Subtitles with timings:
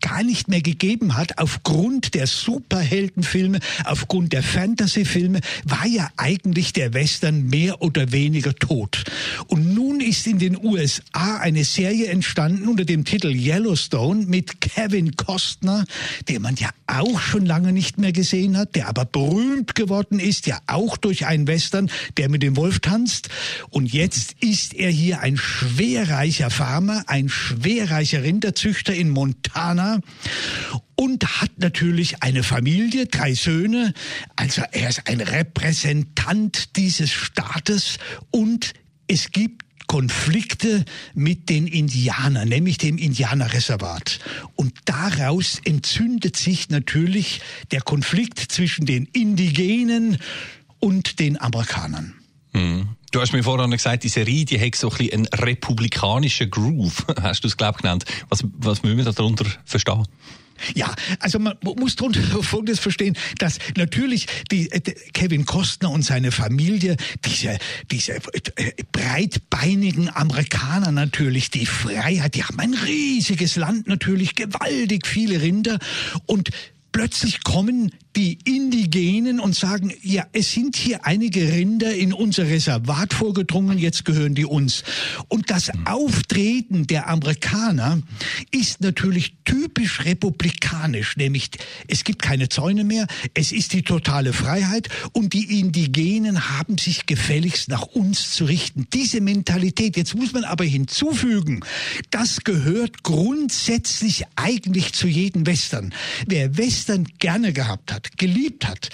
[0.00, 6.94] gar nicht mehr gegeben hat, aufgrund der Superheldenfilme, aufgrund der Fantasyfilme, war ja eigentlich der
[6.94, 9.04] Western mehr oder weniger tot.
[9.46, 15.16] Und nun ist in den USA eine Serie entstanden unter dem Titel Yellowstone mit Kevin
[15.16, 15.84] Costner,
[16.28, 20.46] den man ja auch schon lange nicht mehr gesehen hat, der aber berühmt geworden ist,
[20.46, 23.28] ja auch durch einen Western, der mit dem Wolf tanzt.
[23.70, 29.97] Und jetzt ist er hier ein schwerreicher Farmer, ein schwerreicher Rinderzüchter in Montana,
[30.94, 33.92] und hat natürlich eine Familie, drei Söhne.
[34.36, 37.98] Also er ist ein Repräsentant dieses Staates
[38.30, 38.72] und
[39.06, 44.20] es gibt Konflikte mit den Indianern, nämlich dem Indianerreservat.
[44.54, 47.40] Und daraus entzündet sich natürlich
[47.70, 50.18] der Konflikt zwischen den Indigenen
[50.78, 52.14] und den Amerikanern.
[53.10, 57.06] Du hast mir vorhin gesagt, die Serie, die hat so ein bisschen einen republikanischen Groove,
[57.22, 58.04] hast du es, glaube ich, genannt.
[58.28, 60.04] Was, was müssen wir darunter verstehen?
[60.74, 64.80] Ja, also man muss darunter Folgendes verstehen, dass natürlich die, äh,
[65.12, 67.58] Kevin Costner und seine Familie, diese,
[67.90, 75.40] diese äh, breitbeinigen Amerikaner natürlich, die Freiheit, die haben ein riesiges Land natürlich, gewaltig viele
[75.40, 75.78] Rinder
[76.26, 76.50] und
[76.92, 83.14] plötzlich kommen die Indigenen und sagen, ja, es sind hier einige Rinder in unser Reservat
[83.14, 84.82] vorgedrungen, jetzt gehören die uns.
[85.28, 88.02] Und das Auftreten der Amerikaner
[88.50, 91.50] ist natürlich typisch republikanisch, nämlich
[91.86, 97.06] es gibt keine Zäune mehr, es ist die totale Freiheit und die Indigenen haben sich
[97.06, 98.88] gefälligst nach uns zu richten.
[98.92, 101.60] Diese Mentalität, jetzt muss man aber hinzufügen,
[102.10, 105.94] das gehört grundsätzlich eigentlich zu jedem Western.
[106.26, 108.90] Wer Western gerne gehabt hat, geliebt hat,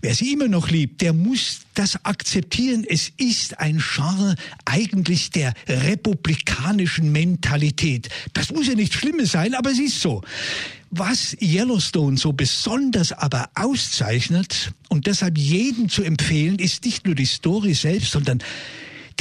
[0.00, 2.84] wer sie immer noch liebt, der muss das akzeptieren.
[2.86, 8.08] Es ist ein Genre eigentlich der republikanischen Mentalität.
[8.34, 10.22] Das muss ja nichts Schlimmes sein, aber es ist so.
[10.90, 17.24] Was Yellowstone so besonders aber auszeichnet und deshalb jedem zu empfehlen, ist nicht nur die
[17.24, 18.42] Story selbst, sondern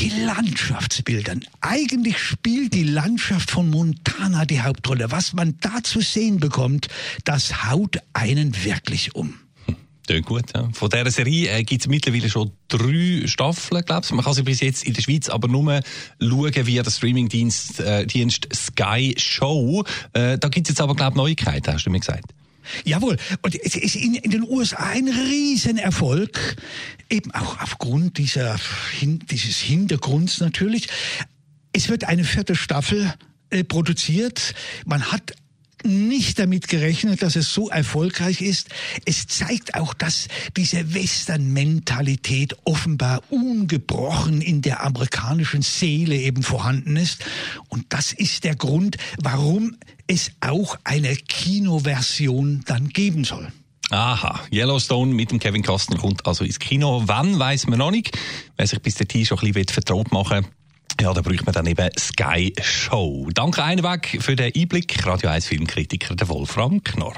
[0.00, 1.44] die Landschaftsbildern.
[1.60, 5.10] Eigentlich spielt die Landschaft von Montana die Hauptrolle.
[5.10, 6.88] Was man da zu sehen bekommt,
[7.24, 9.34] das haut einen wirklich um.
[10.06, 10.44] Klingt gut.
[10.54, 10.70] Ja.
[10.72, 14.12] Von dieser Serie äh, gibt es mittlerweile schon drei Staffeln, glaube ich.
[14.12, 15.82] Man kann sie bis jetzt in der Schweiz aber nur
[16.18, 19.84] schauen via der Streamingdienst äh, Dienst Sky Show.
[20.14, 22.32] Äh, da gibt es jetzt aber, glaube ich, Neuigkeiten, hast du mir gesagt.
[22.84, 23.16] Jawohl.
[23.42, 26.56] Und es ist in, den USA ein Riesenerfolg,
[27.08, 28.56] eben auch aufgrund dieser,
[29.02, 30.88] dieses Hintergrunds natürlich.
[31.72, 33.14] Es wird eine vierte Staffel
[33.50, 34.54] äh, produziert.
[34.86, 35.34] Man hat
[35.84, 38.68] nicht damit gerechnet, dass es so erfolgreich ist.
[39.04, 47.24] Es zeigt auch, dass diese Western-Mentalität offenbar ungebrochen in der amerikanischen Seele eben vorhanden ist.
[47.68, 49.76] Und das ist der Grund, warum
[50.06, 53.48] es auch eine Kinoversion dann geben soll.
[53.90, 57.02] Aha, Yellowstone mit dem Kevin Costner kommt also ins Kino.
[57.06, 58.16] Wann, weiß man noch nicht.
[58.56, 60.46] Wer sich bis dahin schon ein bisschen vertraut machen
[61.00, 63.28] ja, da braucht man dann eben Sky Show.
[63.34, 65.06] Danke Einweg für den Einblick.
[65.06, 67.14] Radio 1 Filmkritiker, der Wolfram Knorr.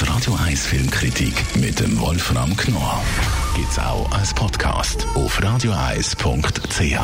[0.00, 3.02] Die Radio 1 Filmkritik mit dem Wolfram Knorr
[3.56, 7.00] gibt's auch als Podcast auf radioeis.ch.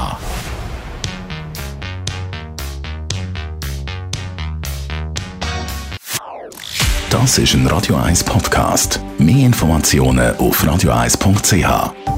[7.10, 9.00] Das ist ein Radio 1 Podcast.
[9.18, 12.15] Mehr Informationen auf radioeis.ch.